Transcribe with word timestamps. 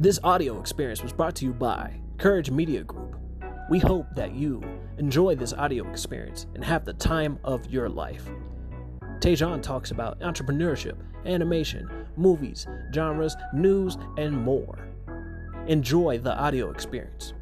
This 0.00 0.20
audio 0.22 0.60
experience 0.60 1.02
was 1.02 1.12
brought 1.12 1.34
to 1.36 1.44
you 1.44 1.52
by 1.52 1.92
Courage 2.18 2.52
Media 2.52 2.84
Group. 2.84 3.16
We 3.68 3.80
hope 3.80 4.06
that 4.14 4.32
you 4.32 4.62
enjoy 4.96 5.34
this 5.34 5.52
audio 5.52 5.90
experience 5.90 6.46
and 6.54 6.62
have 6.62 6.84
the 6.84 6.92
time 6.92 7.36
of 7.42 7.66
your 7.66 7.88
life. 7.88 8.24
Teyjaun 9.18 9.60
talks 9.60 9.90
about 9.90 10.20
entrepreneurship, 10.20 10.94
animation, 11.26 11.90
movies, 12.16 12.68
genres, 12.94 13.34
news, 13.52 13.98
and 14.16 14.36
more. 14.40 14.78
Enjoy 15.66 16.16
the 16.18 16.32
audio 16.38 16.70
experience 16.70 17.32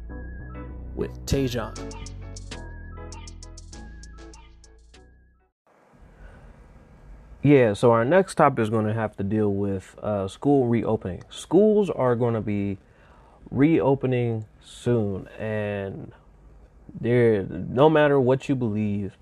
with 0.95 1.11
Teyjaun. 1.27 1.77
Yeah, 7.47 7.75
so 7.75 7.93
our 7.93 8.03
next 8.03 8.35
topic 8.35 8.59
is 8.59 8.69
going 8.69 8.87
to 8.87 8.93
have 8.93 9.15
to 9.15 9.23
deal 9.23 9.53
with 9.53 9.95
uh, 10.03 10.27
school 10.27 10.67
reopening. 10.67 11.23
Schools 11.29 11.89
are 11.89 12.13
going 12.13 12.33
to 12.33 12.41
be 12.41 12.77
reopening 13.49 14.43
soon, 14.61 15.29
and 15.39 16.11
there, 16.99 17.43
no 17.43 17.89
matter 17.89 18.19
what 18.19 18.49
you 18.49 18.55
believe, 18.55 19.15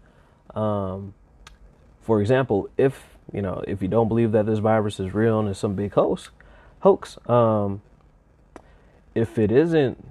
um, 0.55 1.13
for 2.01 2.19
example, 2.19 2.67
if 2.77 3.03
you 3.31 3.43
know 3.43 3.63
if 3.67 3.83
you 3.83 3.87
don't 3.87 4.07
believe 4.07 4.31
that 4.31 4.47
this 4.47 4.57
virus 4.57 4.99
is 4.99 5.13
real 5.13 5.39
and 5.39 5.49
it's 5.49 5.59
some 5.59 5.75
big 5.75 5.93
hoax, 5.93 6.31
hoax, 6.79 7.19
um, 7.29 7.83
if 9.13 9.37
it 9.37 9.51
isn't, 9.51 10.03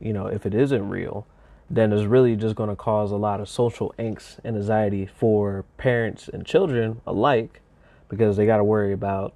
you 0.00 0.12
know, 0.12 0.26
if 0.26 0.44
it 0.44 0.54
isn't 0.54 0.88
real, 0.88 1.24
then 1.70 1.92
it's 1.92 2.04
really 2.04 2.34
just 2.36 2.54
going 2.54 2.70
to 2.70 2.76
cause 2.76 3.10
a 3.10 3.16
lot 3.16 3.40
of 3.40 3.48
social 3.48 3.94
angst 3.98 4.38
and 4.44 4.56
anxiety 4.56 5.06
for 5.06 5.64
parents 5.76 6.28
and 6.28 6.46
children 6.46 7.00
alike 7.06 7.60
because 8.08 8.36
they 8.36 8.46
got 8.46 8.56
to 8.56 8.64
worry 8.64 8.92
about 8.92 9.34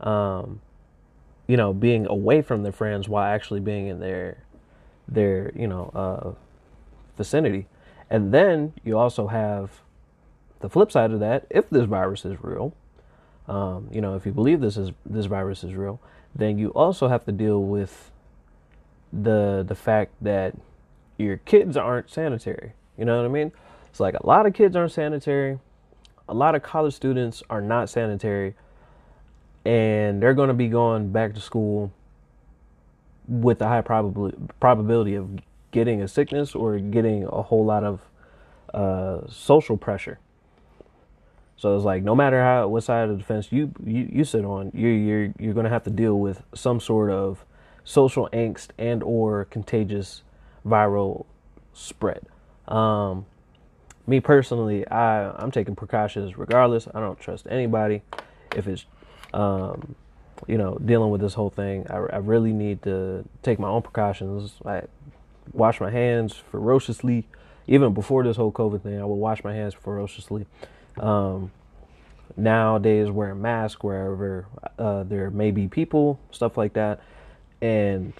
um, 0.00 0.60
you 1.46 1.56
know 1.56 1.72
being 1.72 2.06
away 2.06 2.42
from 2.42 2.62
their 2.62 2.72
friends 2.72 3.08
while 3.08 3.24
actually 3.24 3.60
being 3.60 3.86
in 3.86 4.00
their 4.00 4.38
their 5.06 5.52
you 5.54 5.66
know 5.66 5.90
uh, 5.94 6.32
vicinity. 7.16 7.66
And 8.10 8.32
then 8.32 8.72
you 8.84 8.96
also 8.96 9.26
have 9.26 9.82
the 10.60 10.68
flip 10.68 10.90
side 10.90 11.12
of 11.12 11.20
that 11.20 11.46
if 11.50 11.68
this 11.70 11.84
virus 11.84 12.24
is 12.24 12.42
real 12.42 12.74
um, 13.46 13.88
you 13.90 14.00
know 14.00 14.14
if 14.14 14.26
you 14.26 14.32
believe 14.32 14.60
this 14.60 14.76
is 14.76 14.92
this 15.06 15.26
virus 15.26 15.64
is 15.64 15.74
real 15.74 16.00
then 16.34 16.58
you 16.58 16.68
also 16.70 17.08
have 17.08 17.24
to 17.24 17.32
deal 17.32 17.62
with 17.62 18.10
the 19.12 19.64
the 19.66 19.74
fact 19.74 20.12
that 20.20 20.54
your 21.18 21.36
kids 21.38 21.76
aren't 21.76 22.10
sanitary. 22.10 22.72
You 22.96 23.04
know 23.04 23.16
what 23.16 23.26
I 23.26 23.28
mean? 23.28 23.52
It's 23.90 24.00
like 24.00 24.14
a 24.14 24.26
lot 24.26 24.46
of 24.46 24.54
kids 24.54 24.74
aren't 24.76 24.92
sanitary. 24.92 25.58
A 26.28 26.34
lot 26.34 26.54
of 26.54 26.62
college 26.62 26.94
students 26.94 27.42
are 27.50 27.60
not 27.60 27.90
sanitary. 27.90 28.54
And 29.64 30.22
they're 30.22 30.34
going 30.34 30.48
to 30.48 30.54
be 30.54 30.68
going 30.68 31.10
back 31.10 31.34
to 31.34 31.40
school 31.40 31.92
with 33.26 33.60
a 33.60 33.68
high 33.68 33.82
probability 33.82 34.38
probability 34.58 35.14
of 35.14 35.28
getting 35.70 36.00
a 36.00 36.08
sickness 36.08 36.54
or 36.54 36.78
getting 36.78 37.24
a 37.24 37.42
whole 37.42 37.64
lot 37.64 37.84
of 37.84 38.00
uh, 38.72 39.20
social 39.28 39.76
pressure. 39.76 40.18
So 41.56 41.74
it's 41.76 41.84
like 41.84 42.02
no 42.02 42.14
matter 42.14 42.40
how 42.42 42.68
what 42.68 42.84
side 42.84 43.10
of 43.10 43.18
the 43.18 43.24
fence 43.24 43.50
you 43.50 43.72
you, 43.84 44.08
you 44.10 44.24
sit 44.24 44.44
on, 44.44 44.70
you're 44.72 44.92
you're 44.92 45.34
you're 45.38 45.54
going 45.54 45.64
to 45.64 45.70
have 45.70 45.82
to 45.84 45.90
deal 45.90 46.18
with 46.18 46.42
some 46.54 46.80
sort 46.80 47.10
of 47.10 47.44
social 47.84 48.28
angst 48.32 48.68
and 48.78 49.02
or 49.02 49.44
contagious 49.46 50.22
viral 50.66 51.26
spread. 51.72 52.26
Um, 52.66 53.26
me 54.06 54.20
personally, 54.20 54.86
I 54.88 55.30
I'm 55.36 55.50
taking 55.50 55.76
precautions 55.76 56.36
regardless. 56.38 56.88
I 56.94 57.00
don't 57.00 57.20
trust 57.20 57.46
anybody. 57.50 58.02
If 58.56 58.66
it's 58.66 58.86
um, 59.34 59.94
you 60.46 60.58
know 60.58 60.78
dealing 60.84 61.10
with 61.10 61.20
this 61.20 61.34
whole 61.34 61.50
thing, 61.50 61.86
I, 61.90 61.96
I 61.96 62.16
really 62.18 62.52
need 62.52 62.82
to 62.82 63.24
take 63.42 63.58
my 63.58 63.68
own 63.68 63.82
precautions. 63.82 64.54
I 64.64 64.82
wash 65.52 65.80
my 65.80 65.90
hands 65.90 66.34
ferociously. 66.34 67.26
Even 67.66 67.92
before 67.92 68.24
this 68.24 68.36
whole 68.36 68.50
COVID 68.50 68.82
thing, 68.82 68.98
I 68.98 69.04
would 69.04 69.14
wash 69.14 69.44
my 69.44 69.52
hands 69.52 69.74
ferociously. 69.74 70.46
Um, 70.98 71.50
nowadays, 72.34 73.10
wearing 73.10 73.42
masks 73.42 73.82
wherever 73.82 74.46
uh, 74.78 75.02
there 75.02 75.30
may 75.30 75.50
be 75.50 75.68
people, 75.68 76.18
stuff 76.30 76.56
like 76.56 76.72
that, 76.74 77.00
and 77.60 78.14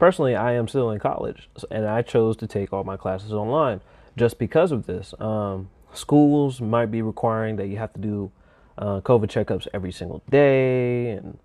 personally, 0.00 0.34
I 0.34 0.52
am 0.52 0.66
still 0.66 0.90
in 0.90 0.98
college, 0.98 1.48
and 1.70 1.86
I 1.86 2.02
chose 2.02 2.36
to 2.38 2.48
take 2.48 2.72
all 2.72 2.82
my 2.82 2.96
classes 2.96 3.32
online 3.32 3.80
just 4.16 4.38
because 4.38 4.72
of 4.72 4.86
this. 4.86 5.14
Um, 5.20 5.70
schools 5.92 6.60
might 6.60 6.90
be 6.90 7.02
requiring 7.02 7.56
that 7.56 7.68
you 7.68 7.76
have 7.76 7.92
to 7.92 8.00
do 8.00 8.32
uh, 8.78 9.00
COVID 9.02 9.26
checkups 9.26 9.68
every 9.72 9.92
single 9.92 10.22
day, 10.28 11.10
and 11.10 11.38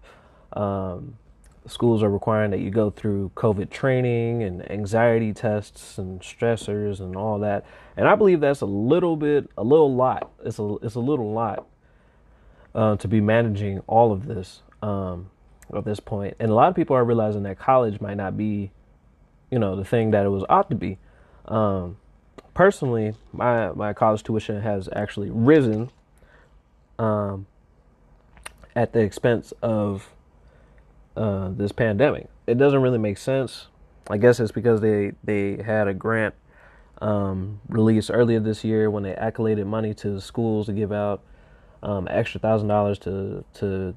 um, 0.53 1.17
schools 1.67 2.01
are 2.01 2.09
requiring 2.09 2.51
that 2.51 2.59
you 2.59 2.69
go 2.69 2.89
through 2.89 3.31
COVID 3.35 3.69
training 3.69 4.43
and 4.43 4.69
anxiety 4.71 5.33
tests 5.33 5.97
and 5.97 6.21
stressors 6.21 6.99
and 6.99 7.15
all 7.15 7.39
that. 7.39 7.65
And 7.97 8.07
I 8.07 8.15
believe 8.15 8.39
that's 8.39 8.61
a 8.61 8.65
little 8.65 9.17
bit, 9.17 9.49
a 9.57 9.63
little 9.63 9.93
lot. 9.93 10.31
It's 10.43 10.59
a, 10.59 10.75
it's 10.81 10.95
a 10.95 10.99
little 10.99 11.31
lot 11.33 11.67
uh, 12.73 12.95
to 12.97 13.07
be 13.07 13.21
managing 13.21 13.79
all 13.87 14.11
of 14.11 14.27
this. 14.27 14.61
Um, 14.81 15.29
at 15.73 15.85
this 15.85 15.99
point. 15.99 16.35
And 16.39 16.51
a 16.51 16.53
lot 16.53 16.69
of 16.69 16.75
people 16.75 16.95
are 16.95 17.03
realizing 17.03 17.43
that 17.43 17.57
college 17.57 18.01
might 18.01 18.17
not 18.17 18.37
be, 18.37 18.71
you 19.51 19.59
know, 19.59 19.75
the 19.75 19.85
thing 19.85 20.11
that 20.11 20.25
it 20.25 20.29
was 20.29 20.43
ought 20.49 20.69
to 20.69 20.75
be. 20.75 20.97
Um, 21.47 21.97
personally, 22.53 23.13
my 23.31 23.71
my 23.71 23.93
college 23.93 24.23
tuition 24.23 24.61
has 24.61 24.89
actually 24.95 25.29
risen 25.29 25.91
um, 26.99 27.45
at 28.75 28.93
the 28.93 28.99
expense 28.99 29.53
of 29.61 30.09
uh, 31.15 31.49
this 31.49 31.71
pandemic. 31.71 32.27
It 32.47 32.57
doesn't 32.57 32.81
really 32.81 32.97
make 32.97 33.17
sense. 33.17 33.67
I 34.09 34.17
guess 34.17 34.39
it's 34.39 34.51
because 34.51 34.81
they 34.81 35.13
they 35.23 35.61
had 35.63 35.87
a 35.87 35.93
grant 35.93 36.35
um, 37.01 37.59
released 37.67 38.11
earlier 38.13 38.39
this 38.39 38.63
year 38.63 38.89
when 38.89 39.03
they 39.03 39.13
accoladed 39.13 39.67
money 39.67 39.93
to 39.95 40.19
schools 40.21 40.67
to 40.67 40.73
give 40.73 40.91
out 40.91 41.21
um, 41.83 42.07
extra 42.09 42.39
thousand 42.39 42.67
dollars 42.67 42.99
to 42.99 43.43
to 43.55 43.95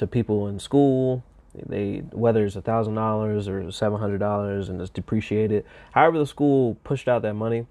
to 0.00 0.06
people 0.06 0.48
in 0.48 0.58
school. 0.58 1.22
They 1.54 1.98
whether 2.12 2.44
it's 2.44 2.56
a 2.56 2.62
thousand 2.62 2.94
dollars 2.94 3.48
or 3.48 3.70
seven 3.70 4.00
hundred 4.00 4.18
dollars 4.18 4.68
and 4.68 4.80
it's 4.80 4.90
depreciated. 4.90 5.64
However, 5.92 6.18
the 6.18 6.26
school 6.26 6.76
pushed 6.84 7.06
out 7.06 7.22
that 7.22 7.34
money. 7.34 7.66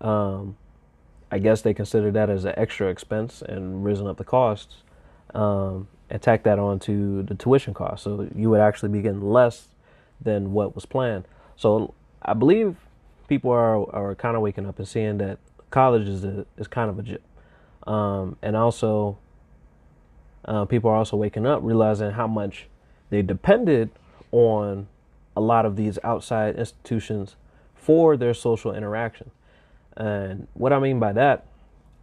Um, 0.00 0.56
I 1.30 1.38
guess 1.38 1.60
they 1.62 1.74
considered 1.74 2.14
that 2.14 2.30
as 2.30 2.44
an 2.44 2.54
extra 2.56 2.88
expense 2.88 3.42
and 3.42 3.84
risen 3.84 4.06
up 4.06 4.16
the 4.16 4.24
costs 4.24 4.76
um, 5.34 5.86
and 6.08 6.20
tacked 6.22 6.44
that 6.44 6.58
onto 6.58 7.22
the 7.22 7.34
tuition 7.34 7.74
cost. 7.74 8.04
So 8.04 8.28
you 8.34 8.48
would 8.50 8.60
actually 8.60 8.88
be 8.88 9.02
getting 9.02 9.22
less 9.22 9.68
than 10.20 10.52
what 10.52 10.74
was 10.74 10.86
planned. 10.86 11.26
So 11.56 11.94
I 12.22 12.32
believe 12.32 12.76
people 13.28 13.50
are 13.50 13.76
are 13.94 14.14
kind 14.14 14.34
of 14.34 14.42
waking 14.42 14.66
up 14.66 14.78
and 14.78 14.88
seeing 14.88 15.18
that 15.18 15.38
college 15.70 16.08
is 16.08 16.24
a, 16.24 16.46
is 16.56 16.68
kind 16.68 16.88
of 16.88 16.98
a 16.98 17.02
jip. 17.02 17.22
Um, 17.86 18.36
and 18.40 18.56
also 18.56 19.18
uh, 20.50 20.64
people 20.64 20.90
are 20.90 20.96
also 20.96 21.16
waking 21.16 21.46
up 21.46 21.60
realizing 21.62 22.10
how 22.10 22.26
much 22.26 22.66
they 23.08 23.22
depended 23.22 23.88
on 24.32 24.88
a 25.36 25.40
lot 25.40 25.64
of 25.64 25.76
these 25.76 25.96
outside 26.02 26.56
institutions 26.56 27.36
for 27.76 28.16
their 28.16 28.34
social 28.34 28.74
interaction. 28.74 29.30
And 29.96 30.48
what 30.54 30.72
I 30.72 30.80
mean 30.80 30.98
by 30.98 31.12
that, 31.12 31.46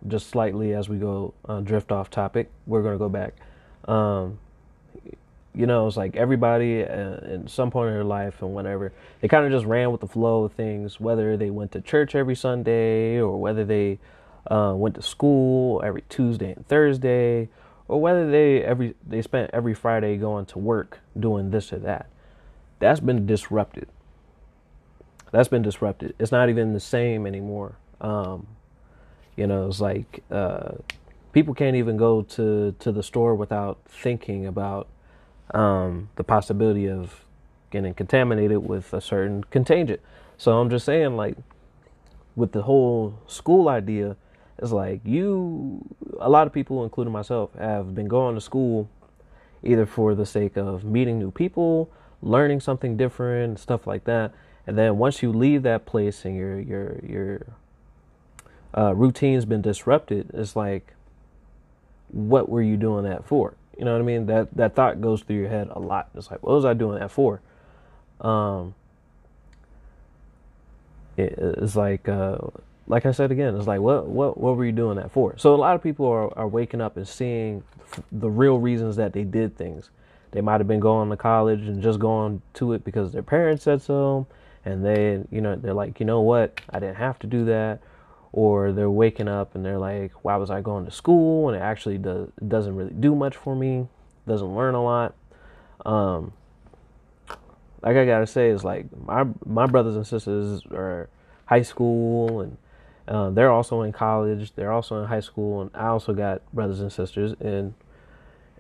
just 0.08 0.30
slightly 0.30 0.74
as 0.74 0.88
we 0.88 0.98
go 0.98 1.34
uh, 1.48 1.60
drift 1.60 1.92
off 1.92 2.10
topic, 2.10 2.50
we're 2.66 2.82
going 2.82 2.94
to 2.94 3.00
go 3.00 3.10
back. 3.10 3.34
Um, 3.86 4.40
you 5.54 5.66
know, 5.66 5.86
it's 5.88 5.98
like 5.98 6.16
everybody 6.16 6.84
uh, 6.84 7.18
in 7.26 7.48
some 7.50 7.70
point 7.70 7.90
in 7.90 7.96
their 7.96 8.06
life 8.06 8.42
and 8.42 8.54
whatever, 8.54 8.94
they 9.20 9.28
kind 9.28 9.46
of 9.46 9.52
just 9.52 9.66
ran 9.66 9.92
with 9.92 10.00
the 10.00 10.08
flow 10.08 10.46
of 10.46 10.54
things, 10.54 11.02
whether 11.02 11.36
they 11.36 11.50
went 11.50 11.74
to 11.74 11.82
church 11.82 12.16
every 12.16 12.36
Sunday 12.36 13.20
or 13.20 13.42
whether 13.42 13.66
they 13.66 14.00
uh, 14.50 14.74
went 14.74 14.96
to 14.96 15.02
school 15.02 15.82
every 15.84 16.04
Tuesday 16.08 16.54
and 16.54 16.66
Thursday 16.68 17.50
or 17.88 18.02
whether 18.02 18.30
they 18.30 18.64
every 18.64 18.96
they 19.06 19.22
spent 19.22 19.52
every 19.54 19.74
Friday 19.74 20.18
going 20.18 20.46
to 20.48 20.60
work 20.60 21.00
doing 21.18 21.52
this 21.52 21.72
or 21.72 21.80
that. 21.80 22.08
That's 22.80 23.00
been 23.00 23.26
disrupted. 23.26 23.88
That's 25.32 25.48
been 25.48 25.62
disrupted. 25.62 26.16
It's 26.20 26.32
not 26.32 26.50
even 26.50 26.74
the 26.74 26.80
same 26.80 27.26
anymore. 27.26 27.76
Um, 28.00 28.48
you 29.36 29.48
know, 29.48 29.68
it's 29.68 29.82
like 29.82 30.24
uh, 30.32 30.74
people 31.32 31.54
can't 31.54 31.76
even 31.76 31.98
go 31.98 32.22
to 32.22 32.76
to 32.80 32.92
the 32.92 33.04
store 33.04 33.36
without 33.36 33.80
thinking 33.88 34.46
about 34.46 34.88
um, 35.54 36.10
the 36.16 36.24
possibility 36.24 36.90
of 36.90 37.24
getting 37.72 37.94
contaminated 37.94 38.60
with 38.60 38.94
a 38.94 39.02
certain 39.02 39.44
contagion. 39.46 40.00
So 40.38 40.60
I'm 40.60 40.70
just 40.70 40.86
saying, 40.86 41.18
like, 41.18 41.36
with 42.36 42.52
the 42.52 42.62
whole 42.62 43.20
school 43.28 43.68
idea, 43.70 44.16
it's 44.60 44.72
like 44.72 45.02
you 45.06 45.84
a 46.20 46.30
lot 46.30 46.48
of 46.48 46.54
people 46.54 46.84
including 46.84 47.14
myself 47.14 47.54
have 47.58 47.94
been 47.94 48.08
going 48.08 48.36
to 48.36 48.42
school 48.42 48.90
either 49.64 49.86
for 49.86 50.16
the 50.16 50.26
sake 50.26 50.58
of 50.58 50.84
meeting 50.84 51.20
new 51.20 51.32
people 51.32 51.90
learning 52.22 52.60
something 52.60 52.98
different 52.98 53.60
stuff 53.60 53.86
like 53.86 54.04
that 54.06 54.32
and 54.66 54.78
then 54.78 54.98
once 54.98 55.22
you 55.22 55.32
leave 55.32 55.64
that 55.64 55.86
place 55.86 56.26
and 56.26 56.36
your 56.36 56.60
your 56.60 57.00
your 57.06 57.48
uh, 58.78 58.94
routine's 58.94 59.46
been 59.46 59.62
disrupted 59.62 60.30
it's 60.34 60.56
like 60.56 60.94
what 62.10 62.50
were 62.50 62.62
you 62.62 62.78
doing 62.78 63.04
that 63.04 63.26
for 63.26 63.56
You 63.78 63.86
know 63.86 63.94
what 63.94 64.02
I 64.02 64.06
mean? 64.06 64.26
That 64.26 64.48
that 64.56 64.76
thought 64.76 65.02
goes 65.02 65.22
through 65.22 65.38
your 65.38 65.50
head 65.50 65.70
a 65.72 65.80
lot. 65.80 66.10
It's 66.16 66.32
like, 66.32 66.42
what 66.42 66.54
was 66.54 66.66
I 66.66 66.74
doing 66.74 67.00
that 67.00 67.12
for? 67.12 67.42
Um, 68.20 68.74
it, 71.16 71.36
it's 71.38 71.76
like, 71.76 72.10
uh, 72.10 72.38
like 72.88 73.06
I 73.06 73.12
said 73.12 73.32
again, 73.32 73.56
it's 73.56 73.68
like, 73.68 73.82
what 73.82 74.08
what 74.08 74.40
what 74.40 74.56
were 74.56 74.66
you 74.66 74.72
doing 74.72 74.98
that 74.98 75.12
for? 75.12 75.38
So 75.38 75.54
a 75.54 75.58
lot 75.58 75.76
of 75.76 75.84
people 75.84 76.06
are 76.08 76.36
are 76.38 76.48
waking 76.48 76.82
up 76.82 76.98
and 76.98 77.08
seeing 77.08 77.64
the 78.12 78.30
real 78.30 78.60
reasons 78.60 78.96
that 78.96 79.14
they 79.14 79.24
did 79.24 79.58
things. 79.58 79.90
They 80.32 80.42
might 80.42 80.60
have 80.60 80.68
been 80.68 80.80
going 80.80 81.10
to 81.10 81.18
college 81.18 81.62
and 81.62 81.82
just 81.82 82.00
going 82.00 82.42
to 82.56 82.74
it 82.74 82.84
because 82.84 83.12
their 83.12 83.24
parents 83.24 83.64
said 83.64 83.82
so, 83.82 84.28
and 84.66 84.86
they, 84.86 85.24
you 85.32 85.42
know, 85.42 85.56
they're 85.56 85.74
like, 85.74 86.00
you 86.00 86.06
know 86.06 86.22
what, 86.22 86.60
I 86.70 86.80
didn't 86.80 86.98
have 86.98 87.18
to 87.20 87.28
do 87.28 87.46
that, 87.46 87.80
or 88.34 88.72
they're 88.72 88.90
waking 88.90 89.28
up 89.28 89.56
and 89.56 89.66
they're 89.66 89.80
like, 89.80 90.12
why 90.24 90.36
was 90.36 90.50
I 90.50 90.62
going 90.62 90.86
to 90.86 90.92
school? 90.92 91.50
And 91.50 91.58
it 91.58 91.62
actually 91.62 91.98
does 91.98 92.30
doesn't 92.48 92.76
really 92.76 92.94
do 92.94 93.16
much 93.16 93.36
for 93.36 93.56
me, 93.56 93.88
doesn't 94.28 94.56
learn 94.56 94.76
a 94.76 94.84
lot. 94.84 95.14
Um, 95.86 96.34
like 97.82 97.98
I 97.98 98.06
gotta 98.06 98.28
say, 98.28 98.50
is 98.50 98.64
like 98.64 98.86
my 99.06 99.26
my 99.46 99.66
brothers 99.66 99.96
and 99.96 100.08
sisters 100.08 100.62
are 100.72 101.10
high 101.46 101.62
school 101.62 102.42
and 102.42 102.58
uh, 103.08 103.30
they're 103.30 103.52
also 103.52 103.82
in 103.82 103.92
college. 103.92 104.54
They're 104.56 104.72
also 104.72 105.02
in 105.02 105.08
high 105.08 105.22
school, 105.22 105.62
and 105.62 105.72
I 105.74 105.88
also 105.88 106.14
got 106.14 106.42
brothers 106.54 106.82
and 106.82 106.92
sisters 106.92 107.34
in 107.40 107.74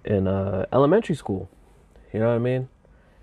in 0.05 0.27
uh, 0.27 0.65
elementary 0.71 1.15
school. 1.15 1.49
You 2.13 2.19
know 2.19 2.29
what 2.29 2.35
I 2.35 2.39
mean? 2.39 2.69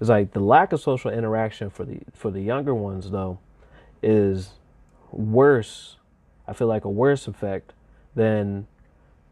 It's 0.00 0.10
like 0.10 0.32
the 0.32 0.40
lack 0.40 0.72
of 0.72 0.80
social 0.80 1.10
interaction 1.10 1.70
for 1.70 1.84
the 1.84 2.00
for 2.12 2.30
the 2.30 2.40
younger 2.40 2.74
ones 2.74 3.10
though 3.10 3.38
is 4.02 4.50
worse. 5.10 5.96
I 6.46 6.52
feel 6.52 6.66
like 6.66 6.84
a 6.84 6.90
worse 6.90 7.26
effect 7.26 7.72
than 8.14 8.66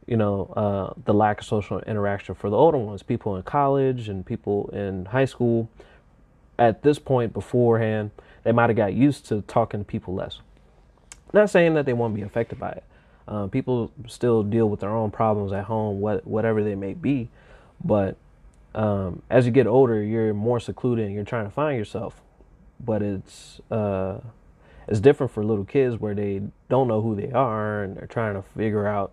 you 0.06 0.16
know 0.16 0.46
uh, 0.56 0.94
the 1.04 1.12
lack 1.12 1.40
of 1.40 1.46
social 1.46 1.80
interaction 1.80 2.34
for 2.34 2.48
the 2.48 2.56
older 2.56 2.78
ones. 2.78 3.02
People 3.02 3.36
in 3.36 3.42
college 3.42 4.08
and 4.08 4.24
people 4.24 4.70
in 4.72 5.06
high 5.06 5.26
school. 5.26 5.68
At 6.58 6.82
this 6.82 6.98
point, 6.98 7.32
beforehand, 7.32 8.12
they 8.44 8.52
might 8.52 8.70
have 8.70 8.76
got 8.76 8.94
used 8.94 9.26
to 9.26 9.42
talking 9.42 9.80
to 9.80 9.84
people 9.84 10.14
less. 10.14 10.40
Not 11.32 11.50
saying 11.50 11.74
that 11.74 11.86
they 11.86 11.92
won't 11.92 12.14
be 12.14 12.22
affected 12.22 12.58
by 12.58 12.70
it. 12.70 12.84
Um, 13.28 13.50
people 13.50 13.92
still 14.08 14.42
deal 14.42 14.68
with 14.68 14.80
their 14.80 14.90
own 14.90 15.10
problems 15.10 15.52
at 15.52 15.64
home, 15.64 16.00
what, 16.00 16.26
whatever 16.26 16.62
they 16.62 16.74
may 16.74 16.92
be. 16.92 17.28
But 17.82 18.16
um, 18.74 19.22
as 19.30 19.46
you 19.46 19.52
get 19.52 19.66
older, 19.66 20.02
you're 20.02 20.34
more 20.34 20.60
secluded 20.60 21.06
and 21.06 21.14
you're 21.14 21.24
trying 21.24 21.44
to 21.44 21.50
find 21.50 21.78
yourself. 21.78 22.20
But 22.84 23.02
it's 23.02 23.60
uh, 23.70 24.18
it's 24.88 25.00
different 25.00 25.32
for 25.32 25.44
little 25.44 25.64
kids 25.64 26.00
where 26.00 26.14
they 26.14 26.42
don't 26.68 26.88
know 26.88 27.00
who 27.00 27.14
they 27.14 27.30
are 27.30 27.84
and 27.84 27.96
they're 27.96 28.06
trying 28.06 28.34
to 28.34 28.42
figure 28.42 28.86
out 28.86 29.12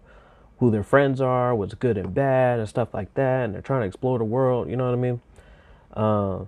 who 0.57 0.71
their 0.71 0.83
friends 0.83 1.21
are, 1.21 1.55
what's 1.55 1.73
good 1.75 1.97
and 1.97 2.13
bad, 2.13 2.59
and 2.59 2.67
stuff 2.67 2.93
like 2.93 3.13
that. 3.13 3.45
And 3.45 3.53
they're 3.53 3.61
trying 3.61 3.81
to 3.81 3.87
explore 3.87 4.17
the 4.17 4.25
world. 4.25 4.69
You 4.69 4.75
know 4.75 4.85
what 4.85 4.93
I 4.93 4.97
mean? 4.97 5.21
Uh, 5.93 6.39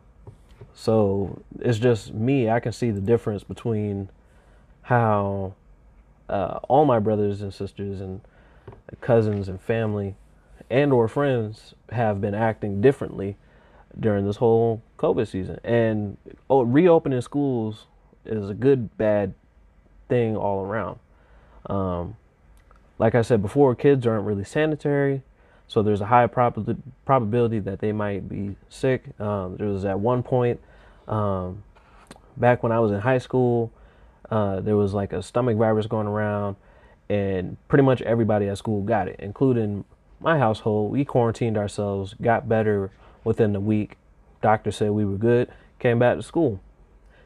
so 0.73 1.41
it's 1.59 1.77
just 1.77 2.13
me. 2.13 2.49
I 2.49 2.59
can 2.59 2.71
see 2.71 2.91
the 2.91 3.01
difference 3.01 3.43
between 3.43 4.09
how 4.83 5.53
uh, 6.31 6.59
all 6.69 6.85
my 6.85 6.97
brothers 6.97 7.41
and 7.41 7.53
sisters 7.53 8.01
and 8.01 8.21
cousins 9.01 9.47
and 9.47 9.61
family 9.61 10.15
and 10.69 10.93
or 10.93 11.07
friends 11.07 11.75
have 11.91 12.21
been 12.21 12.33
acting 12.33 12.81
differently 12.81 13.35
during 13.99 14.25
this 14.25 14.37
whole 14.37 14.81
COVID 14.97 15.27
season. 15.27 15.59
And 15.63 16.17
oh, 16.49 16.61
reopening 16.61 17.21
schools 17.21 17.87
is 18.25 18.49
a 18.49 18.53
good 18.53 18.97
bad 18.97 19.33
thing 20.07 20.37
all 20.37 20.65
around. 20.65 20.99
Um, 21.65 22.15
like 22.97 23.15
I 23.15 23.21
said 23.21 23.41
before, 23.41 23.75
kids 23.75 24.07
aren't 24.07 24.25
really 24.25 24.45
sanitary, 24.45 25.23
so 25.67 25.81
there's 25.83 26.01
a 26.01 26.05
high 26.05 26.27
prob- 26.27 26.81
probability 27.05 27.59
that 27.59 27.79
they 27.79 27.91
might 27.91 28.29
be 28.29 28.55
sick. 28.69 29.19
Um, 29.19 29.57
there 29.57 29.67
was 29.67 29.83
at 29.83 29.99
one 29.99 30.23
point 30.23 30.61
um, 31.07 31.63
back 32.37 32.63
when 32.63 32.71
I 32.71 32.79
was 32.79 32.91
in 32.91 32.99
high 32.99 33.17
school, 33.17 33.71
uh, 34.31 34.61
there 34.61 34.77
was 34.77 34.93
like 34.93 35.13
a 35.13 35.21
stomach 35.21 35.57
virus 35.57 35.85
going 35.85 36.07
around, 36.07 36.55
and 37.09 37.57
pretty 37.67 37.83
much 37.83 38.01
everybody 38.01 38.47
at 38.47 38.57
school 38.57 38.81
got 38.81 39.07
it, 39.07 39.17
including 39.19 39.83
my 40.19 40.39
household. 40.39 40.91
We 40.91 41.03
quarantined 41.03 41.57
ourselves, 41.57 42.15
got 42.21 42.47
better 42.47 42.91
within 43.23 43.53
the 43.53 43.59
week. 43.59 43.97
Doctor 44.41 44.71
said 44.71 44.91
we 44.91 45.05
were 45.05 45.17
good, 45.17 45.51
came 45.79 45.99
back 45.99 46.15
to 46.17 46.23
school. 46.23 46.61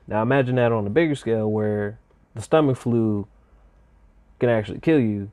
Now 0.07 0.21
imagine 0.21 0.55
that 0.55 0.71
on 0.71 0.85
a 0.85 0.89
bigger 0.89 1.15
scale 1.15 1.49
where 1.49 1.99
the 2.33 2.41
stomach 2.41 2.77
flu 2.77 3.27
can 4.39 4.49
actually 4.49 4.79
kill 4.79 4.99
you 4.99 5.31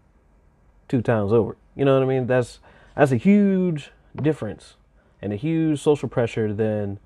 two 0.89 1.03
times 1.03 1.33
over. 1.33 1.57
You 1.75 1.85
know 1.85 1.95
what 1.95 2.03
I 2.03 2.07
mean? 2.07 2.27
That's 2.27 2.61
that's 2.95 3.13
a 3.13 3.17
huge 3.17 3.91
difference 4.15 4.75
and 5.23 5.33
a 5.33 5.37
huge 5.37 5.81
social 5.81 6.09
pressure 6.09 6.53
than 6.53 6.99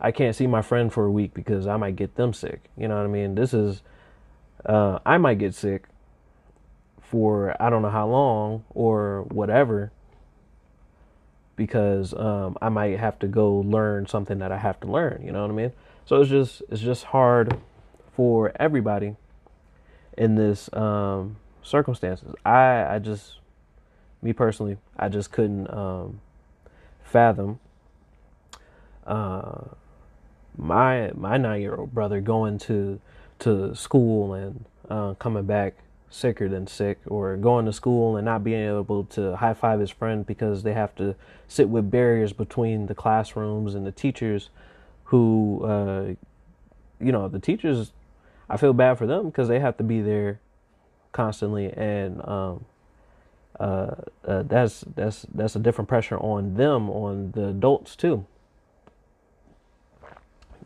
I 0.00 0.12
can't 0.12 0.34
see 0.34 0.46
my 0.46 0.62
friend 0.62 0.92
for 0.92 1.04
a 1.04 1.10
week 1.10 1.34
because 1.34 1.66
I 1.66 1.76
might 1.76 1.96
get 1.96 2.16
them 2.16 2.32
sick. 2.32 2.64
You 2.76 2.88
know 2.88 2.96
what 2.96 3.04
I 3.04 3.08
mean? 3.08 3.34
This 3.34 3.52
is, 3.52 3.82
uh, 4.64 4.98
I 5.04 5.18
might 5.18 5.38
get 5.38 5.54
sick 5.54 5.84
for 7.10 7.60
I 7.60 7.70
don't 7.70 7.82
know 7.82 7.90
how 7.90 8.06
long 8.06 8.64
or 8.70 9.22
whatever 9.30 9.90
because 11.56 12.14
um, 12.14 12.56
I 12.62 12.68
might 12.68 12.98
have 12.98 13.18
to 13.18 13.26
go 13.26 13.56
learn 13.56 14.06
something 14.06 14.38
that 14.38 14.52
I 14.52 14.56
have 14.56 14.80
to 14.80 14.86
learn. 14.86 15.22
You 15.24 15.32
know 15.32 15.42
what 15.42 15.50
I 15.50 15.54
mean? 15.54 15.72
So 16.06 16.20
it's 16.20 16.30
just 16.30 16.62
it's 16.70 16.80
just 16.80 17.04
hard 17.04 17.58
for 18.14 18.52
everybody 18.56 19.16
in 20.16 20.36
this 20.36 20.72
um, 20.72 21.36
circumstances. 21.62 22.34
I 22.46 22.94
I 22.94 22.98
just 22.98 23.40
me 24.22 24.32
personally 24.32 24.78
I 24.96 25.08
just 25.08 25.32
couldn't 25.32 25.68
um, 25.70 26.20
fathom. 27.02 27.58
Uh, 29.04 29.62
my 30.60 31.10
my 31.14 31.36
nine 31.36 31.60
year 31.60 31.74
old 31.74 31.92
brother 31.92 32.20
going 32.20 32.58
to 32.58 33.00
to 33.40 33.74
school 33.74 34.34
and 34.34 34.64
uh, 34.88 35.14
coming 35.14 35.44
back 35.44 35.74
sicker 36.10 36.48
than 36.48 36.66
sick, 36.66 36.98
or 37.06 37.36
going 37.36 37.64
to 37.64 37.72
school 37.72 38.16
and 38.16 38.24
not 38.24 38.42
being 38.42 38.68
able 38.68 39.04
to 39.04 39.36
high 39.36 39.54
five 39.54 39.80
his 39.80 39.90
friend 39.90 40.26
because 40.26 40.62
they 40.62 40.72
have 40.72 40.94
to 40.96 41.14
sit 41.48 41.68
with 41.68 41.90
barriers 41.90 42.32
between 42.32 42.86
the 42.86 42.94
classrooms 42.94 43.74
and 43.74 43.86
the 43.86 43.92
teachers, 43.92 44.50
who 45.04 45.64
uh, 45.64 46.14
you 47.00 47.12
know 47.12 47.28
the 47.28 47.38
teachers. 47.38 47.92
I 48.48 48.56
feel 48.56 48.72
bad 48.72 48.98
for 48.98 49.06
them 49.06 49.26
because 49.26 49.46
they 49.46 49.60
have 49.60 49.76
to 49.76 49.84
be 49.84 50.00
there 50.00 50.40
constantly, 51.12 51.72
and 51.72 52.20
um, 52.28 52.64
uh, 53.58 53.94
uh, 54.26 54.42
that's 54.42 54.84
that's 54.96 55.24
that's 55.32 55.56
a 55.56 55.60
different 55.60 55.88
pressure 55.88 56.18
on 56.18 56.54
them, 56.54 56.90
on 56.90 57.30
the 57.32 57.48
adults 57.48 57.96
too 57.96 58.26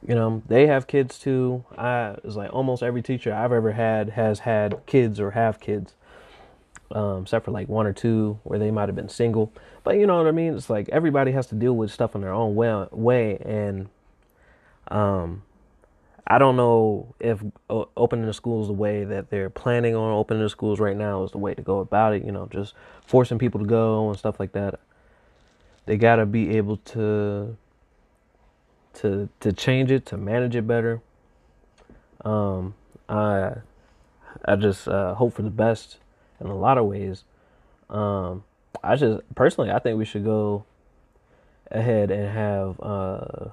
you 0.06 0.14
know 0.14 0.42
they 0.46 0.66
have 0.66 0.86
kids 0.86 1.18
too. 1.18 1.64
I 1.76 2.16
it's 2.24 2.36
like 2.36 2.52
almost 2.52 2.82
every 2.82 3.02
teacher 3.02 3.32
i've 3.32 3.52
ever 3.52 3.72
had 3.72 4.10
has 4.10 4.40
had 4.40 4.84
kids 4.86 5.18
or 5.18 5.32
have 5.32 5.60
kids 5.60 5.94
um, 6.92 7.22
except 7.22 7.44
for 7.44 7.50
like 7.50 7.68
one 7.68 7.86
or 7.86 7.92
two 7.92 8.38
where 8.44 8.58
they 8.58 8.70
might 8.70 8.88
have 8.88 8.96
been 8.96 9.08
single. 9.08 9.52
But 9.82 9.98
you 9.98 10.06
know 10.06 10.16
what 10.16 10.26
i 10.26 10.30
mean? 10.30 10.54
It's 10.54 10.70
like 10.70 10.88
everybody 10.90 11.32
has 11.32 11.46
to 11.48 11.54
deal 11.54 11.74
with 11.74 11.90
stuff 11.90 12.14
in 12.14 12.20
their 12.20 12.32
own 12.32 12.54
way, 12.54 12.86
way. 12.90 13.38
And 13.38 13.88
um 14.88 15.42
i 16.26 16.38
don't 16.38 16.56
know 16.56 17.14
if 17.20 17.42
opening 17.96 18.26
the 18.26 18.32
schools 18.34 18.66
the 18.66 18.72
way 18.72 19.04
that 19.04 19.30
they're 19.30 19.48
planning 19.50 19.94
on 19.94 20.12
opening 20.12 20.42
the 20.42 20.48
schools 20.48 20.78
right 20.78 20.96
now 20.96 21.22
is 21.22 21.30
the 21.30 21.38
way 21.38 21.54
to 21.54 21.62
go 21.62 21.80
about 21.80 22.14
it. 22.14 22.24
You 22.24 22.32
know 22.32 22.46
just 22.50 22.74
forcing 23.06 23.38
people 23.38 23.60
to 23.60 23.66
go 23.66 24.08
and 24.08 24.18
stuff 24.18 24.38
like 24.38 24.52
that. 24.52 24.78
They 25.86 25.96
got 25.96 26.16
to 26.16 26.26
be 26.26 26.56
able 26.56 26.78
to 26.78 27.56
to 28.94 29.28
to 29.40 29.52
change 29.52 29.90
it 29.90 30.06
to 30.06 30.16
manage 30.16 30.56
it 30.56 30.66
better. 30.66 31.00
Um, 32.24 32.74
I 33.08 33.52
I 34.44 34.56
just 34.56 34.88
uh, 34.88 35.14
hope 35.14 35.34
for 35.34 35.42
the 35.42 35.50
best 35.50 35.98
in 36.40 36.46
a 36.46 36.56
lot 36.56 36.78
of 36.78 36.86
ways. 36.86 37.24
Um, 37.90 38.44
I 38.82 38.96
just 38.96 39.22
personally 39.34 39.70
I 39.70 39.78
think 39.78 39.98
we 39.98 40.04
should 40.04 40.24
go 40.24 40.64
ahead 41.70 42.10
and 42.10 42.28
have 42.28 42.80
uh, 42.80 43.48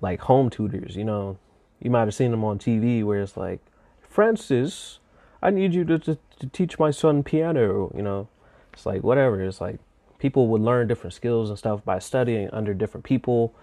like 0.00 0.20
home 0.20 0.50
tutors. 0.50 0.96
You 0.96 1.04
know, 1.04 1.38
you 1.80 1.90
might 1.90 2.00
have 2.04 2.14
seen 2.14 2.30
them 2.30 2.44
on 2.44 2.58
TV 2.58 3.04
where 3.04 3.20
it's 3.20 3.36
like, 3.36 3.60
Francis, 4.00 4.98
I 5.42 5.50
need 5.50 5.74
you 5.74 5.84
to, 5.84 5.98
to, 5.98 6.18
to 6.38 6.46
teach 6.46 6.78
my 6.78 6.90
son 6.90 7.22
piano. 7.22 7.92
You 7.94 8.02
know, 8.02 8.28
it's 8.72 8.86
like 8.86 9.02
whatever. 9.02 9.42
It's 9.42 9.60
like 9.60 9.78
people 10.18 10.48
would 10.48 10.62
learn 10.62 10.86
different 10.88 11.14
skills 11.14 11.48
and 11.48 11.58
stuff 11.58 11.84
by 11.84 11.98
studying 11.98 12.50
under 12.52 12.74
different 12.74 13.04
people 13.04 13.54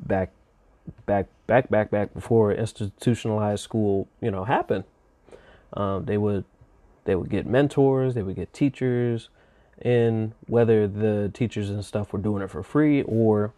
back 0.00 0.30
back 1.06 1.26
back 1.46 1.68
back 1.68 1.90
back 1.90 2.12
before 2.14 2.52
institutionalized 2.52 3.62
school 3.62 4.08
you 4.20 4.30
know 4.30 4.44
happened. 4.44 4.84
Um, 5.72 6.04
they 6.04 6.18
would 6.18 6.44
they 7.04 7.14
would 7.14 7.30
get 7.30 7.46
mentors 7.46 8.14
they 8.14 8.22
would 8.22 8.36
get 8.36 8.52
teachers 8.52 9.28
and 9.80 10.32
whether 10.46 10.88
the 10.88 11.30
teachers 11.34 11.70
and 11.70 11.84
stuff 11.84 12.12
were 12.12 12.18
doing 12.18 12.42
it 12.42 12.50
for 12.50 12.62
free 12.62 13.02
or 13.02 13.52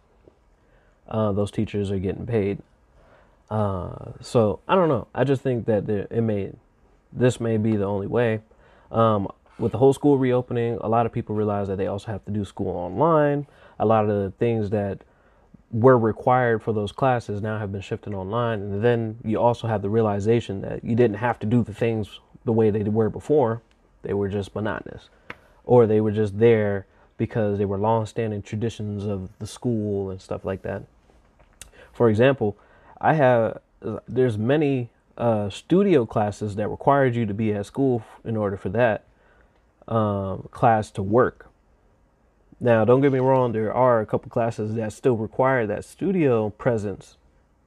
uh, 1.07 1.31
those 1.31 1.51
teachers 1.51 1.91
are 1.91 1.99
getting 1.99 2.25
paid. 2.25 2.59
Uh, 3.49 4.11
so 4.21 4.59
i 4.67 4.75
don't 4.75 4.89
know. 4.89 5.07
I 5.15 5.23
just 5.23 5.41
think 5.41 5.65
that 5.65 5.87
there, 5.87 6.07
it 6.11 6.21
may 6.21 6.51
this 7.11 7.39
may 7.39 7.57
be 7.57 7.75
the 7.75 7.85
only 7.85 8.07
way. 8.07 8.41
Um, 8.91 9.27
with 9.57 9.71
the 9.71 9.77
whole 9.77 9.93
school 9.93 10.17
reopening 10.17 10.77
a 10.81 10.87
lot 10.87 11.05
of 11.05 11.11
people 11.11 11.35
realize 11.35 11.67
that 11.67 11.77
they 11.77 11.87
also 11.87 12.11
have 12.11 12.23
to 12.25 12.31
do 12.31 12.45
school 12.45 12.75
online. 12.75 13.47
A 13.79 13.85
lot 13.85 14.03
of 14.03 14.09
the 14.09 14.31
things 14.37 14.69
that 14.69 15.01
were 15.71 15.97
required 15.97 16.63
for 16.63 16.73
those 16.73 16.91
classes 16.91 17.41
now 17.41 17.59
have 17.59 17.71
been 17.71 17.81
shifted 17.81 18.13
online. 18.13 18.59
And 18.59 18.83
then 18.83 19.17
you 19.23 19.39
also 19.39 19.67
have 19.67 19.81
the 19.81 19.89
realization 19.89 20.61
that 20.61 20.83
you 20.83 20.95
didn't 20.95 21.17
have 21.17 21.39
to 21.39 21.45
do 21.45 21.63
the 21.63 21.73
things 21.73 22.19
the 22.45 22.53
way 22.53 22.69
they 22.71 22.83
were 22.83 23.09
before. 23.09 23.61
They 24.01 24.13
were 24.13 24.29
just 24.29 24.55
monotonous, 24.55 25.09
or 25.65 25.85
they 25.85 26.01
were 26.01 26.11
just 26.11 26.39
there 26.39 26.85
because 27.17 27.57
they 27.57 27.65
were 27.65 27.77
long-standing 27.77 28.41
traditions 28.41 29.05
of 29.05 29.29
the 29.39 29.45
school 29.45 30.09
and 30.09 30.21
stuff 30.21 30.45
like 30.45 30.61
that. 30.61 30.83
For 31.91 32.09
example, 32.09 32.57
I 33.01 33.13
have 33.13 33.59
there's 34.07 34.37
many 34.37 34.89
uh, 35.17 35.49
studio 35.49 36.05
classes 36.05 36.55
that 36.55 36.69
required 36.69 37.15
you 37.15 37.25
to 37.25 37.33
be 37.33 37.53
at 37.53 37.65
school 37.65 38.03
in 38.23 38.37
order 38.37 38.55
for 38.55 38.69
that 38.69 39.03
um, 39.87 40.47
class 40.51 40.91
to 40.91 41.03
work. 41.03 41.48
Now, 42.61 42.83
don't 42.83 43.01
get 43.01 43.13
me 43.13 43.19
wrong, 43.19 43.53
there 43.53 43.73
are 43.73 44.01
a 44.01 44.05
couple 44.05 44.29
classes 44.29 44.75
that 44.75 44.91
still 44.91 45.15
require 45.15 45.65
that 45.67 45.85
studio 45.85 46.49
presence 46.49 47.17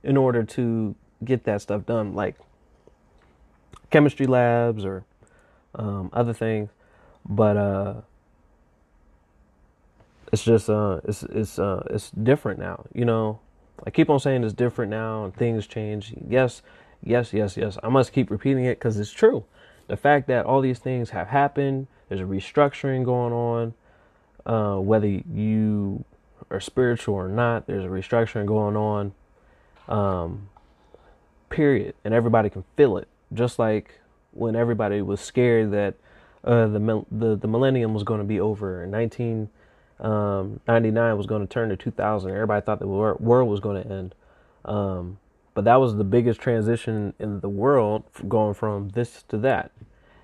in 0.03 0.17
order 0.17 0.45
to 0.45 0.95
get 1.25 1.45
that 1.45 1.63
stuff 1.63 1.87
done, 1.87 2.15
like 2.15 2.37
chemistry 3.91 4.27
labs 4.27 4.85
or 4.85 5.05
um, 5.75 6.11
other 6.13 6.35
things. 6.35 6.69
But 7.25 7.57
uh, 7.57 7.95
it's 10.33 10.43
just 10.43 10.69
uh, 10.69 11.01
it's 11.05 11.23
it's 11.23 11.59
uh, 11.59 11.87
it's 11.91 12.11
different 12.11 12.59
now. 12.59 12.85
You 12.93 13.05
know, 13.05 13.39
I 13.87 13.91
keep 13.91 14.11
on 14.11 14.21
saying 14.21 14.45
it's 14.45 14.53
different 14.53 14.91
now 14.91 15.25
and 15.25 15.35
things 15.35 15.67
change. 15.67 16.13
Yes, 16.29 16.61
yes, 17.03 17.33
yes, 17.33 17.57
yes. 17.57 17.79
I 17.83 17.89
must 17.89 18.13
keep 18.13 18.31
repeating 18.31 18.65
it 18.65 18.79
because 18.79 18.99
it's 18.99 19.13
true. 19.13 19.45
The 19.89 19.97
fact 19.97 20.27
that 20.29 20.45
all 20.45 20.61
these 20.61 20.79
things 20.79 21.11
have 21.11 21.29
happened, 21.29 21.87
there's 22.09 22.21
a 22.21 22.25
restructuring 22.25 23.05
going 23.05 23.33
on 23.33 23.75
uh, 24.47 24.77
whether 24.77 25.07
you 25.07 26.05
are 26.51 26.61
spiritual 26.61 27.15
or 27.15 27.29
not, 27.29 27.67
there's 27.67 27.85
a 27.85 27.89
restructuring 27.89 28.47
going 28.47 28.77
on. 28.77 29.15
Um, 29.89 30.49
period, 31.53 31.95
and 32.05 32.13
everybody 32.13 32.51
can 32.51 32.65
feel 32.77 32.97
it. 32.97 33.07
Just 33.33 33.59
like 33.59 34.01
when 34.33 34.57
everybody 34.57 35.01
was 35.03 35.21
scared 35.21 35.71
that 35.73 35.95
uh, 36.45 36.67
the, 36.67 37.05
the 37.11 37.37
the 37.37 37.47
millennium 37.47 37.95
was 37.95 38.03
going 38.03 38.19
to 38.19 38.25
be 38.25 38.41
over, 38.41 38.83
and 38.83 38.93
1999 38.93 41.11
um, 41.11 41.17
was 41.17 41.27
going 41.27 41.47
to 41.47 41.53
turn 41.53 41.69
to 41.69 41.77
2000. 41.77 42.31
Everybody 42.31 42.65
thought 42.65 42.81
the 42.81 42.89
world 42.89 43.49
was 43.49 43.61
going 43.61 43.83
to 43.83 43.89
end. 43.89 44.15
Um, 44.65 45.19
but 45.55 45.65
that 45.65 45.77
was 45.77 45.97
the 45.97 46.05
biggest 46.05 46.41
transition 46.41 47.13
in 47.19 47.41
the 47.41 47.49
world, 47.49 48.05
going 48.27 48.55
from 48.55 48.89
this 48.91 49.23
to 49.29 49.37
that, 49.39 49.71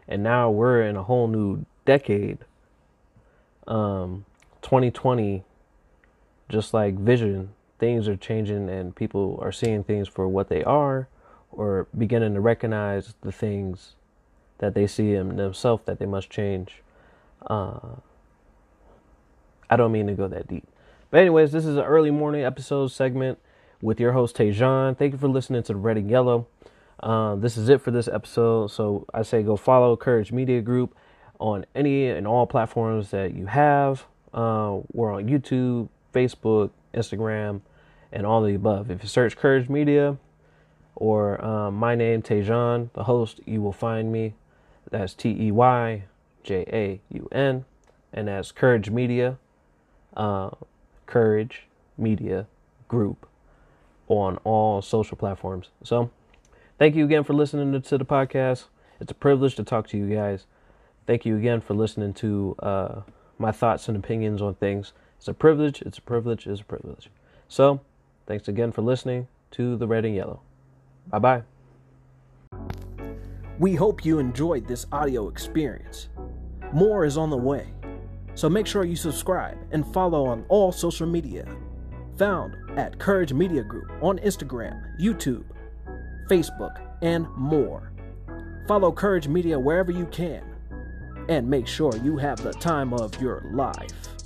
and 0.09 0.23
now 0.23 0.51
we're 0.51 0.83
in 0.83 0.97
a 0.97 1.03
whole 1.03 1.29
new 1.29 1.65
decade 1.85 2.39
um, 3.69 4.25
2020, 4.63 5.45
just 6.49 6.75
like 6.75 6.95
vision, 6.95 7.51
things 7.79 8.09
are 8.09 8.17
changing 8.17 8.69
and 8.69 8.95
people 8.97 9.39
are 9.41 9.53
seeing 9.53 9.85
things 9.85 10.09
for 10.09 10.27
what 10.27 10.49
they 10.49 10.65
are 10.65 11.09
or 11.53 11.87
beginning 11.97 12.35
to 12.35 12.41
recognize 12.41 13.15
the 13.21 13.33
things 13.33 13.95
that 14.59 14.75
they 14.75 14.87
see 14.87 15.15
in 15.15 15.37
themselves 15.37 15.85
that 15.87 15.99
they 15.99 16.07
must 16.07 16.29
change. 16.29 16.83
Uh, 17.47 17.79
I 19.71 19.77
don't 19.77 19.93
mean 19.93 20.07
to 20.09 20.15
go 20.15 20.29
that 20.29 20.49
deep. 20.49 20.67
But, 21.11 21.21
anyways, 21.21 21.53
this 21.53 21.65
is 21.65 21.77
an 21.77 21.85
early 21.85 22.11
morning 22.11 22.43
episode 22.43 22.89
segment 22.89 23.39
with 23.81 24.01
your 24.01 24.13
host, 24.13 24.37
Teyjaun. 24.37 24.99
Thank 24.99 25.13
you 25.13 25.19
for 25.19 25.29
listening 25.29 25.63
to 25.63 25.73
the 25.73 25.79
Red 25.79 25.97
and 25.97 26.11
Yellow. 26.11 26.47
Uh, 27.01 27.37
this 27.37 27.57
is 27.57 27.69
it 27.69 27.81
for 27.81 27.91
this 27.91 28.09
episode. 28.09 28.71
So, 28.71 29.07
I 29.15 29.23
say 29.23 29.43
go 29.43 29.57
follow 29.57 29.97
Courage 29.97 30.33
Media 30.33 30.61
Group 30.61 30.97
on 31.39 31.65
any 31.75 32.09
and 32.09 32.27
all 32.27 32.47
platforms 32.47 33.11
that 33.11 33.35
you 33.35 33.47
have. 33.47 34.05
Uh, 34.33 34.79
we're 34.93 35.13
on 35.13 35.29
YouTube, 35.29 35.89
Facebook, 36.13 36.71
Instagram, 36.95 37.61
and 38.13 38.27
all 38.27 38.43
the 38.43 38.55
above. 38.55 38.91
If 38.91 39.03
you 39.03 39.09
search 39.09 39.37
Courage 39.37 39.69
Media 39.69 40.17
or 40.97 41.43
um, 41.45 41.75
my 41.75 41.95
name, 41.95 42.23
Teyjaun, 42.23 42.93
the 42.93 43.05
host, 43.05 43.41
you 43.47 43.63
will 43.63 43.73
find 43.73 44.13
me. 44.13 44.35
That's 44.91 45.15
T 45.15 45.37
E 45.39 45.51
Y 45.53 46.05
J 46.43 46.65
A 46.73 47.01
U 47.15 47.29
N, 47.31 47.65
and 48.13 48.29
that's 48.29 48.53
Courage 48.53 48.91
Media, 48.91 49.37
uh, 50.17 50.51
Courage 51.07 51.67
Media 51.97 52.47
Group 52.89 53.29
on 54.09 54.39
all 54.45 54.81
social 54.81 55.17
platforms. 55.17 55.69
So, 55.85 56.11
thank 56.79 56.95
you 56.97 57.05
again 57.05 57.23
for 57.23 57.35
listening 57.35 57.81
to 57.81 57.99
the 57.99 58.05
podcast. 58.05 58.65
It's 58.99 59.13
a 59.13 59.15
privilege 59.15 59.57
to 59.57 59.63
talk 59.63 59.87
to 59.89 59.99
you 59.99 60.09
guys. 60.09 60.47
Thank 61.09 61.25
you 61.25 61.39
again 61.39 61.63
for 61.63 61.73
listening 61.73 62.13
to 62.15 62.55
uh, 62.59 63.01
my 63.39 63.51
thoughts 63.51 63.89
and 63.89 63.97
opinions 63.97 64.43
on 64.43 64.57
things. 64.57 64.93
It's 65.17 65.27
a 65.27 65.33
privilege. 65.33 65.81
It's 65.81 65.97
a 65.97 66.03
privilege. 66.03 66.47
It's 66.47 66.61
a 66.61 66.65
privilege. 66.65 67.09
So, 67.49 67.81
thanks 68.27 68.47
again 68.47 68.73
for 68.73 68.83
listening 68.83 69.27
to 69.53 69.79
the 69.79 69.87
Red 69.87 70.05
and 70.05 70.15
Yellow. 70.15 70.43
Bye 71.07 71.19
bye. 71.19 71.43
We 73.59 73.75
hope 73.75 74.05
you 74.05 74.19
enjoyed 74.19 74.69
this 74.69 74.85
audio 74.93 75.29
experience. 75.29 76.11
More 76.75 77.07
is 77.07 77.17
on 77.17 77.31
the 77.31 77.39
way. 77.39 77.69
So 78.35 78.51
make 78.51 78.67
sure 78.67 78.85
you 78.85 78.95
subscribe 78.95 79.57
and 79.73 79.87
follow 79.95 80.27
on 80.27 80.45
all 80.51 80.73
social 80.73 81.07
media. 81.07 81.49
Found 82.19 82.55
at 82.79 82.99
Courage 82.99 83.33
Media 83.33 83.63
Group 83.63 83.91
on 84.03 84.19
Instagram, 84.19 84.79
YouTube, 85.01 85.45
Facebook, 86.29 86.83
and 87.01 87.27
more. 87.31 87.93
Follow 88.67 88.93
Courage 88.93 89.27
Media 89.27 89.59
wherever 89.59 89.91
you 89.91 90.05
can 90.05 90.48
and 91.29 91.49
make 91.49 91.67
sure 91.67 91.95
you 91.99 92.17
have 92.17 92.43
the 92.43 92.53
time 92.55 92.93
of 92.93 93.21
your 93.21 93.43
life. 93.53 94.18